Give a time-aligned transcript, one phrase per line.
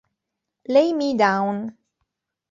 [0.67, 1.77] Lay Me Down